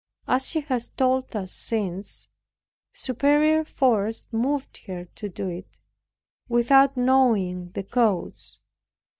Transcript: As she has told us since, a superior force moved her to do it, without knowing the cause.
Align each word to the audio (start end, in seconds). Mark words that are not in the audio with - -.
As 0.27 0.47
she 0.47 0.61
has 0.61 0.89
told 0.89 1.35
us 1.35 1.53
since, 1.53 2.27
a 2.27 2.97
superior 2.97 3.63
force 3.63 4.25
moved 4.31 4.77
her 4.87 5.05
to 5.05 5.29
do 5.29 5.47
it, 5.47 5.77
without 6.49 6.97
knowing 6.97 7.69
the 7.75 7.83
cause. 7.83 8.57